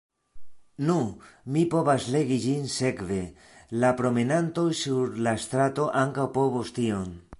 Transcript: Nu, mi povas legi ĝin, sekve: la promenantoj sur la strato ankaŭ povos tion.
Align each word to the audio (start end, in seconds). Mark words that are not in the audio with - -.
Nu, 0.85 0.95
mi 1.57 1.65
povas 1.73 2.07
legi 2.15 2.39
ĝin, 2.45 2.65
sekve: 2.77 3.19
la 3.83 3.91
promenantoj 4.01 4.67
sur 4.81 5.15
la 5.29 5.35
strato 5.45 5.87
ankaŭ 6.05 6.27
povos 6.41 6.75
tion. 6.81 7.15